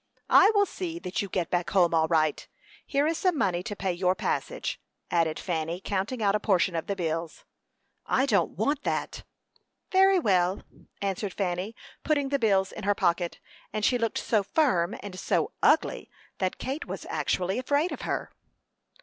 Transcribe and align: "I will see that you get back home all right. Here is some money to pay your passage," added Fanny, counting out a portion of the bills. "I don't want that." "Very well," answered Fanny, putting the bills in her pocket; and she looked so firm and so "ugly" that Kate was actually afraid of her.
"I 0.31 0.49
will 0.55 0.65
see 0.65 0.97
that 0.97 1.21
you 1.21 1.29
get 1.29 1.51
back 1.51 1.69
home 1.69 1.93
all 1.93 2.07
right. 2.07 2.47
Here 2.87 3.05
is 3.05 3.19
some 3.19 3.37
money 3.37 3.61
to 3.61 3.75
pay 3.75 3.93
your 3.93 4.15
passage," 4.15 4.81
added 5.11 5.37
Fanny, 5.37 5.79
counting 5.79 6.23
out 6.23 6.33
a 6.33 6.39
portion 6.39 6.75
of 6.75 6.87
the 6.87 6.95
bills. 6.95 7.45
"I 8.07 8.25
don't 8.25 8.57
want 8.57 8.81
that." 8.81 9.21
"Very 9.91 10.17
well," 10.17 10.63
answered 11.03 11.33
Fanny, 11.35 11.75
putting 12.03 12.29
the 12.29 12.39
bills 12.39 12.71
in 12.71 12.83
her 12.83 12.95
pocket; 12.95 13.39
and 13.71 13.85
she 13.85 13.99
looked 13.99 14.17
so 14.17 14.41
firm 14.41 14.95
and 15.03 15.19
so 15.19 15.51
"ugly" 15.61 16.09
that 16.39 16.57
Kate 16.57 16.85
was 16.87 17.05
actually 17.05 17.59
afraid 17.59 17.91
of 17.91 18.01
her. 18.01 18.31